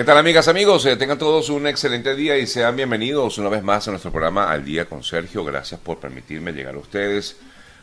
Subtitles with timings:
[0.00, 0.86] ¿Qué tal amigas, amigos?
[0.86, 4.50] Eh, tengan todos un excelente día y sean bienvenidos una vez más a nuestro programa
[4.50, 5.44] Al Día con Sergio.
[5.44, 7.36] Gracias por permitirme llegar a ustedes.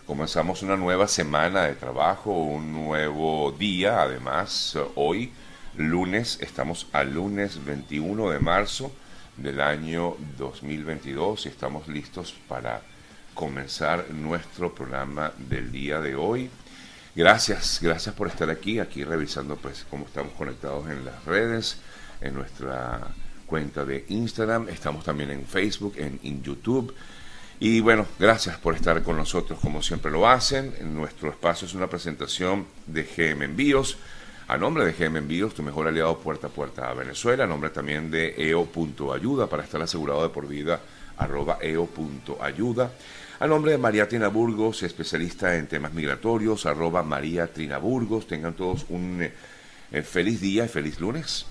[0.08, 4.02] Comenzamos una nueva semana de trabajo, un nuevo día.
[4.02, 5.32] Además, hoy,
[5.76, 8.92] lunes, estamos al lunes 21 de marzo
[9.36, 12.82] del año 2022 y estamos listos para
[13.36, 16.50] comenzar nuestro programa del día de hoy.
[17.16, 21.78] Gracias, gracias por estar aquí, aquí revisando pues cómo estamos conectados en las redes,
[22.22, 23.08] en nuestra
[23.48, 26.94] cuenta de Instagram, estamos también en Facebook, en, YouTube.
[27.60, 30.74] Y bueno, gracias por estar con nosotros como siempre lo hacen.
[30.94, 33.98] Nuestro espacio es una presentación de GM Envíos.
[34.48, 37.46] A nombre de GM Envíos, tu mejor aliado puerta a puerta a Venezuela.
[37.46, 40.80] A nombre también de EO.ayuda para estar asegurado de por vida,
[41.18, 42.92] arroba EO.ayuda.
[43.40, 48.28] A nombre de María Trina Burgos, especialista en temas migratorios, arroba María Trina Burgos.
[48.28, 49.22] Tengan todos un
[49.92, 51.46] eh, feliz día y feliz lunes.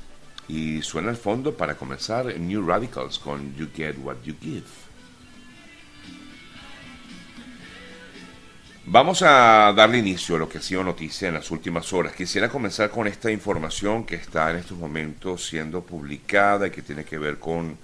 [0.48, 4.86] Y suena al fondo para comenzar New Radicals con You Get What You Give.
[8.88, 12.12] Vamos a darle inicio a lo que ha sido noticia en las últimas horas.
[12.12, 17.04] Quisiera comenzar con esta información que está en estos momentos siendo publicada y que tiene
[17.04, 17.76] que ver con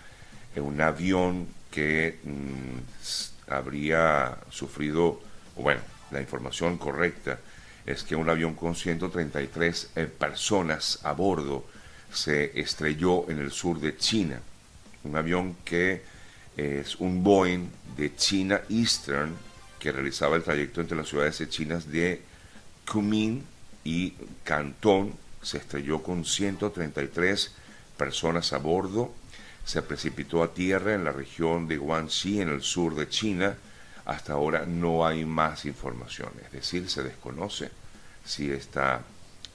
[0.55, 5.20] eh, un avión que mm, habría sufrido,
[5.56, 5.81] bueno,
[6.12, 7.41] la información correcta
[7.84, 11.65] es que un avión con 133 eh, personas a bordo
[12.13, 14.41] se estrelló en el sur de China.
[15.05, 16.03] Un avión que
[16.57, 19.35] es un Boeing de China Eastern
[19.79, 22.23] que realizaba el trayecto entre las ciudades chinas de
[22.91, 23.43] Kunming
[23.85, 25.15] y Cantón.
[25.43, 27.53] Se estrelló con 133
[27.97, 29.13] personas a bordo
[29.65, 33.57] se precipitó a tierra en la región de Guangxi, en el sur de China.
[34.05, 37.71] Hasta ahora no hay más información, es decir, se desconoce
[38.25, 39.03] si está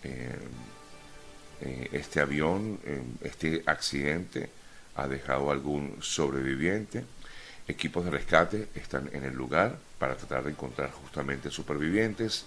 [0.03, 0.37] eh,
[1.61, 4.49] eh, este avión, eh, este accidente
[4.95, 7.03] ha dejado algún sobreviviente.
[7.67, 12.45] Equipos de rescate están en el lugar para tratar de encontrar justamente supervivientes.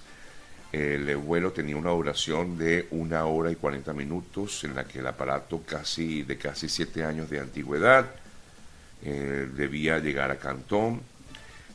[0.72, 5.06] El vuelo tenía una duración de una hora y 40 minutos, en la que el
[5.06, 8.06] aparato casi de casi siete años de antigüedad
[9.02, 11.00] eh, debía llegar a Cantón.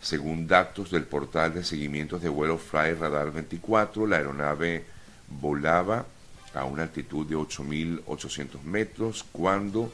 [0.02, 4.86] Según datos del portal de seguimientos de vuelo Fly Radar 24, la aeronave
[5.28, 6.06] volaba
[6.56, 9.94] a una altitud de 8.800 metros cuando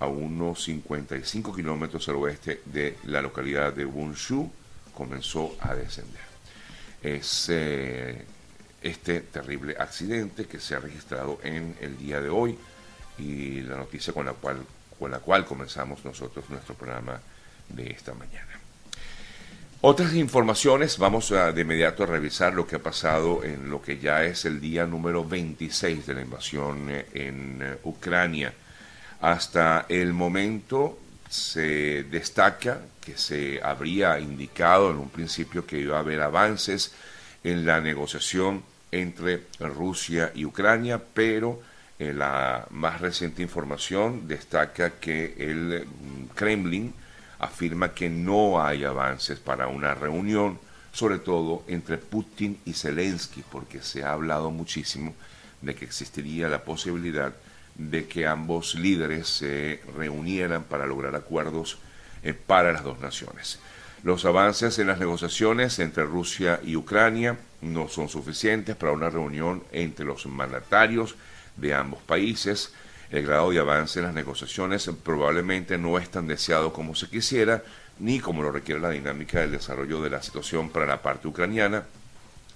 [0.00, 4.50] a unos 55 kilómetros al oeste de la localidad de Wunshu
[4.94, 6.28] comenzó a descender.
[7.02, 8.24] Es eh,
[8.82, 12.56] este terrible accidente que se ha registrado en el día de hoy
[13.18, 14.64] y la noticia con la cual,
[14.98, 17.20] con la cual comenzamos nosotros nuestro programa
[17.68, 18.57] de esta mañana.
[19.80, 23.98] Otras informaciones, vamos a, de inmediato a revisar lo que ha pasado en lo que
[23.98, 28.52] ya es el día número 26 de la invasión eh, en eh, Ucrania.
[29.20, 30.98] Hasta el momento
[31.30, 36.92] se destaca que se habría indicado en un principio que iba a haber avances
[37.44, 41.62] en la negociación entre Rusia y Ucrania, pero
[42.00, 46.92] eh, la más reciente información destaca que el mm, Kremlin
[47.38, 50.58] afirma que no hay avances para una reunión,
[50.92, 55.14] sobre todo entre Putin y Zelensky, porque se ha hablado muchísimo
[55.60, 57.34] de que existiría la posibilidad
[57.74, 61.78] de que ambos líderes se reunieran para lograr acuerdos
[62.22, 63.60] eh, para las dos naciones.
[64.02, 69.62] Los avances en las negociaciones entre Rusia y Ucrania no son suficientes para una reunión
[69.72, 71.16] entre los mandatarios
[71.56, 72.72] de ambos países.
[73.10, 77.62] El grado de avance en las negociaciones probablemente no es tan deseado como se quisiera,
[78.00, 81.84] ni como lo requiere la dinámica del desarrollo de la situación para la parte ucraniana,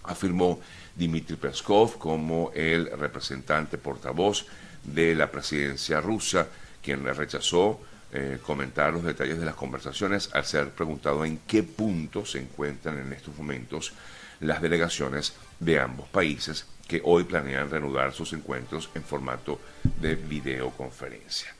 [0.05, 0.61] afirmó
[0.95, 4.47] Dmitry Peskov como el representante portavoz
[4.85, 6.49] de la presidencia rusa,
[6.83, 7.81] quien rechazó
[8.13, 12.99] eh, comentar los detalles de las conversaciones al ser preguntado en qué punto se encuentran
[12.99, 13.95] en estos momentos
[14.41, 19.61] las delegaciones de ambos países que hoy planean reanudar sus encuentros en formato
[20.01, 21.55] de videoconferencia.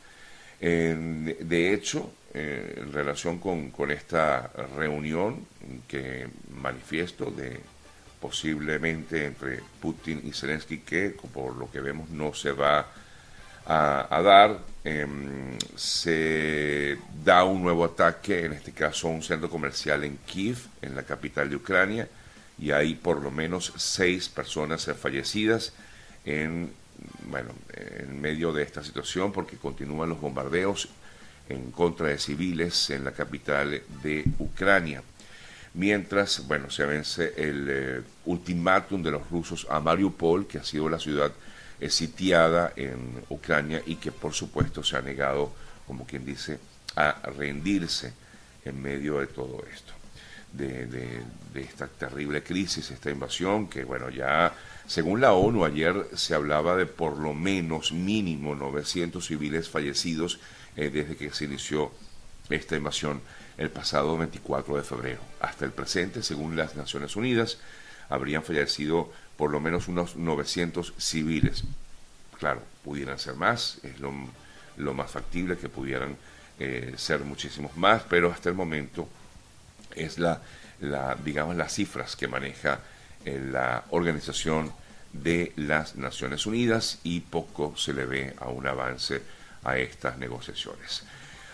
[0.61, 5.45] de hecho, eh, en relación con, esta reunión
[5.87, 6.27] que
[6.63, 7.61] manifiesto de
[8.21, 12.87] posiblemente entre Putin y Zelensky, que por lo que vemos no se va
[13.67, 20.05] a, dar, em, se da un nuevo ataque, en este caso a un centro comercial
[20.05, 22.09] en Kiev, en la capital de Ucrania,
[22.59, 25.73] y hay por lo menos seis personas fallecidas
[26.25, 26.73] en,
[27.29, 30.89] bueno, en medio de esta situación porque continúan los bombardeos
[31.49, 35.03] en contra de civiles en la capital de Ucrania.
[35.75, 40.89] Mientras, bueno, se vence el eh, ultimátum de los rusos a Mariupol, que ha sido
[40.89, 41.33] la ciudad
[41.89, 45.53] sitiada en Ucrania y que por supuesto se ha negado,
[45.87, 46.61] como quien dice,
[46.95, 48.13] a rendirse
[48.65, 49.93] en medio de todo esto,
[50.53, 51.23] de, de,
[51.55, 54.55] esta terrible crisis, esta invasión, que bueno, ya
[54.87, 60.41] según la ONU ayer se hablaba de por lo menos mínimo 900 civiles fallecidos
[60.77, 61.93] eh, desde que se inició
[62.49, 63.21] esta invasión
[63.59, 65.21] el pasado 24 de febrero.
[65.41, 67.59] Hasta el presente, según las Naciones Unidas,
[68.09, 71.65] habrían fallecido por lo menos unos 900 civiles.
[72.39, 74.13] Claro, pudieran ser más, es lo,
[74.77, 76.17] lo más factible que pudieran
[76.59, 79.09] eh, ser muchísimos más, pero hasta el momento
[79.97, 80.41] es la,
[81.25, 82.81] digamos, las cifras que maneja
[83.25, 84.73] eh, la Organización
[85.13, 89.23] de las Naciones Unidas y poco se le ve a un avance
[89.65, 91.05] a estas negociaciones.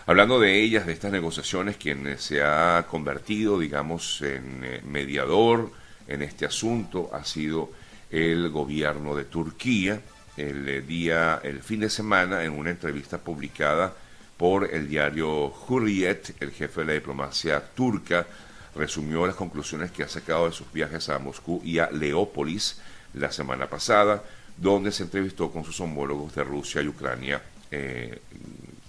[0.05, 5.71] Hablando de ellas, de estas negociaciones, quien se ha convertido, digamos, en eh, mediador
[6.07, 7.69] en este asunto ha sido
[8.09, 10.01] el gobierno de Turquía.
[10.35, 13.93] El día, el fin de semana, en una entrevista publicada
[14.39, 18.25] por el diario Hurriyet, el jefe de la diplomacia turca,
[18.73, 22.79] resumió las conclusiones que ha sacado de sus viajes a Moscú y a Leópolis
[23.15, 24.23] la semana pasada,
[24.55, 28.21] donde se entrevistó con sus homólogos de Rusia y Ucrania, eh,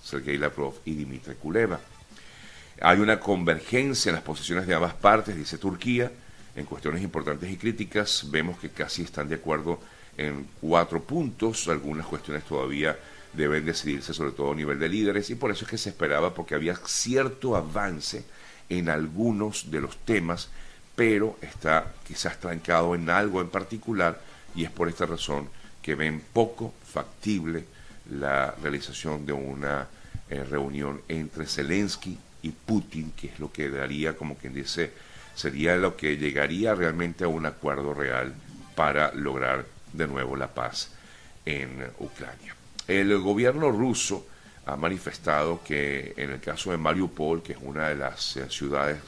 [0.01, 1.81] Sergei Lavrov y Dmitry Kuleva.
[2.81, 6.13] Hay una convergencia en las posiciones de ambas partes, dice Turquía,
[6.55, 8.31] en cuestiones importantes y críticas.
[8.31, 9.81] Vemos que casi están de acuerdo
[10.17, 12.97] en cuatro puntos, algunas cuestiones todavía
[13.33, 16.35] deben decidirse sobre todo a nivel de líderes y por eso es que se esperaba
[16.35, 18.25] porque había cierto avance
[18.69, 20.49] en algunos de los temas,
[20.97, 24.21] pero está quizás trancado en algo en particular
[24.55, 25.49] y es por esta razón
[25.83, 27.65] que ven poco factible
[28.11, 29.89] la realización de una
[30.29, 34.93] eh, reunión entre Zelensky y Putin, que es lo que daría, como quien dice,
[35.35, 38.35] sería lo que llegaría realmente a un acuerdo real
[38.75, 40.91] para lograr de nuevo la paz
[41.45, 42.60] en Ucrania.
[42.91, 44.27] El gobierno ruso
[44.67, 48.99] ha manifestado que en el caso de Mariupol, que es una de las eh, ciudades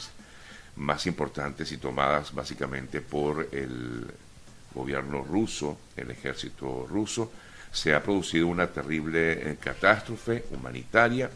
[0.76, 4.06] más importantes y tomadas básicamente por el
[4.73, 7.32] gobierno ruso, el ejército ruso,
[7.73, 11.29] se ha producido una terrible eh, catástrofe humanitaria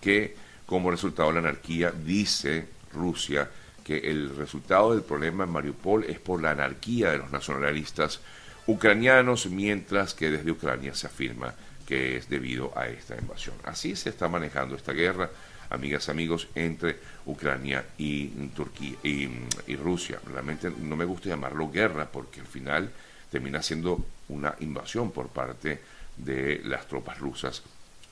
[0.00, 0.34] que
[0.66, 3.48] como resultado de la anarquía dice Rusia
[3.84, 8.18] que el resultado del problema en Mariupol es por la anarquía de los nacionalistas
[8.66, 13.56] ucranianos, mientras que desde Ucrania se afirma que es debido a esta invasión.
[13.64, 15.30] Así se está manejando esta guerra,
[15.70, 20.20] amigas, amigos, entre Ucrania y Turquía y, Rusia.
[20.26, 22.90] Realmente no me gusta llamarlo guerra porque al final
[23.30, 25.80] termina siendo una invasión por parte
[26.16, 27.62] de las tropas rusas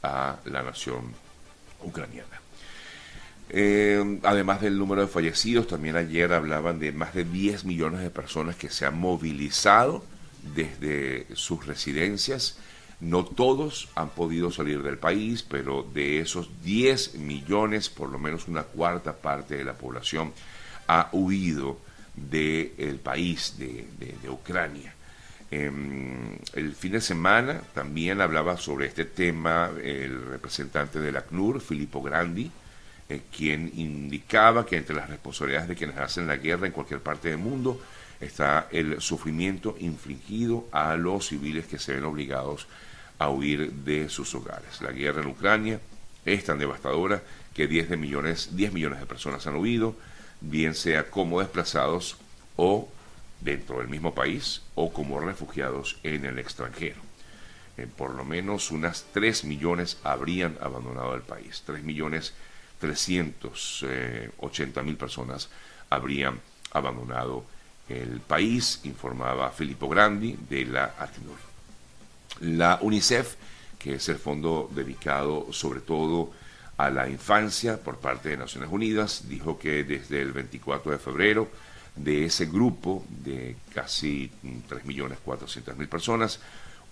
[0.03, 1.13] a la nación
[1.83, 2.41] ucraniana.
[3.53, 8.11] Eh, además del número de fallecidos, también ayer hablaban de más de 10 millones de
[8.11, 10.05] personas que se han movilizado
[10.55, 12.59] desde sus residencias
[13.01, 18.47] no todos han podido salir del país, pero de esos 10 millones, por lo menos
[18.47, 20.33] una cuarta parte de la población
[20.87, 21.79] ha huido
[22.15, 23.87] del país, de,
[24.29, 24.95] Ucrania.
[25.51, 31.61] Em, el fin de semana también hablaba sobre este tema el representante de la CNUR,
[31.61, 32.51] Filippo Grandi,
[33.09, 37.31] eh, quien indicaba que entre las responsabilidades de quienes hacen la guerra en cualquier parte
[37.31, 37.81] del mundo
[38.21, 42.90] está el sufrimiento infligido a los civiles que se ven obligados a
[43.29, 44.81] huir de sus hogares.
[44.81, 45.81] La guerra en Ucrania
[46.25, 47.23] es tan devastadora
[47.55, 49.95] que 10, de millones, 10 millones de personas han huido,
[50.41, 52.17] bien sea como desplazados
[52.57, 52.89] o
[53.41, 57.01] dentro del mismo país o como refugiados en el extranjero.
[57.77, 61.63] Eh, por lo menos unas 3 millones habrían abandonado el país.
[61.67, 62.33] 3 millones
[62.81, 65.49] 380 mil personas
[65.91, 66.41] habrían
[66.73, 67.45] abandonado
[67.89, 71.50] el país, informaba Filippo Grandi de la ACNUR.
[72.41, 73.35] La UNICEF,
[73.79, 76.33] que es el fondo dedicado sobre todo
[76.79, 81.49] a la infancia por parte de Naciones Unidas, dijo que desde el 24 de febrero
[81.97, 86.41] de ese grupo de casi 3.400.000 personas,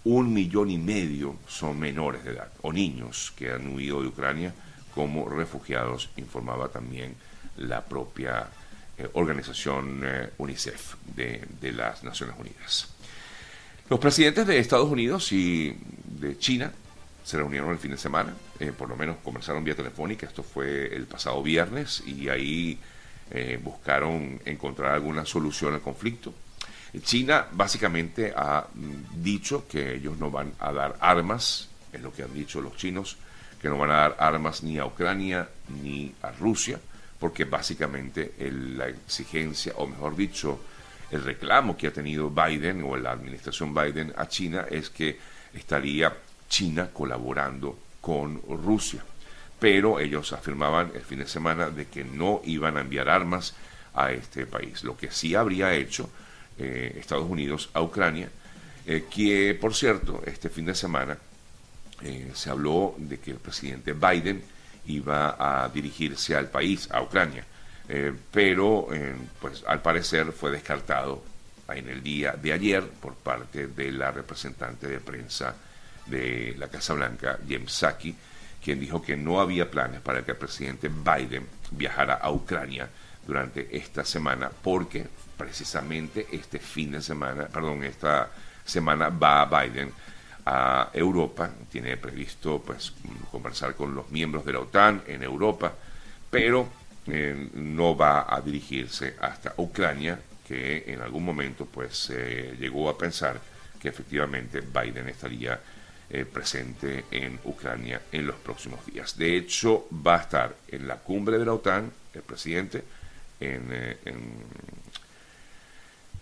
[0.04, 4.54] un millón y medio son menores de edad o niños que han huido de Ucrania
[4.94, 7.14] como refugiados, informaba también
[7.56, 8.48] la propia
[8.98, 12.97] eh, organización eh, UNICEF de las Naciones Unidas.
[13.90, 16.70] Los presidentes de Estados Unidos y de China
[17.24, 20.94] se reunieron el fin de semana, eh, por lo menos conversaron vía telefónica, esto fue
[20.94, 22.78] el pasado viernes, y ahí
[23.30, 26.34] eh, buscaron encontrar alguna solución al conflicto.
[27.02, 32.22] China básicamente ha mm, dicho que ellos no van a dar armas, es lo que
[32.22, 33.16] han dicho los chinos,
[33.60, 35.48] que no van a dar armas ni a Ucrania
[35.82, 36.78] ni a Rusia,
[37.18, 40.60] porque básicamente la exigencia, o mejor dicho,
[41.10, 45.18] el reclamo que ha tenido Biden o la administración Biden a China es que
[45.54, 46.14] estaría
[46.48, 49.04] China colaborando con Rusia.
[49.58, 53.54] Pero ellos afirmaban el fin de semana de que no iban a enviar armas
[53.94, 54.84] a este país.
[54.84, 56.08] Lo que sí habría hecho
[56.58, 58.28] eh, Estados Unidos a Ucrania,
[58.86, 61.18] eh, que por cierto, este fin de semana
[62.02, 64.42] eh, se habló de que el presidente Biden
[64.86, 67.44] iba a dirigirse al país, a Ucrania,
[68.30, 68.88] pero
[69.40, 71.22] pues al parecer fue descartado
[71.68, 75.54] en el día de ayer por parte de la representante de prensa
[76.06, 78.14] de la Casa Blanca, James Psaki,
[78.62, 82.88] quien dijo que no había planes para que el presidente Biden viajara a Ucrania
[83.26, 88.30] durante esta semana, porque precisamente este fin de semana, perdón, esta
[88.64, 89.92] semana va Biden
[90.46, 92.92] a Europa, tiene previsto pues
[93.30, 95.74] conversar con los miembros de la OTAN en Europa,
[96.30, 96.68] pero
[97.10, 102.10] eh, no va a dirigirse hasta Ucrania, que en algún momento pues
[102.58, 103.38] llegó a pensar
[103.78, 105.60] que efectivamente Biden estaría
[106.10, 109.18] eh, presente en Ucrania en los próximos días.
[109.18, 112.82] De hecho, va a estar en la cumbre de la OTAN, el presidente,
[113.40, 113.68] en,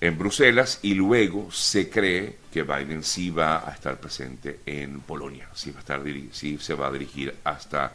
[0.01, 5.49] eh, Bruselas, y luego se cree que Biden sí va a estar presente en Polonia,
[5.55, 6.03] sí, va a estar,
[6.33, 7.93] sí se va a dirigir hasta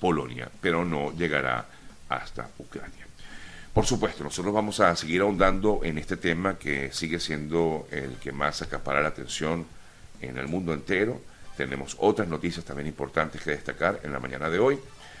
[0.00, 1.66] Polonia, pero no llegará
[2.08, 3.06] hasta Ucrania.
[3.72, 8.32] Por supuesto, nosotros vamos a seguir ahondando en este tema que sigue siendo el que
[8.32, 9.64] más acapara la atención
[10.20, 11.20] en el mundo entero.
[11.56, 14.78] Tenemos otras noticias también importantes que destacar en la mañana de hoy.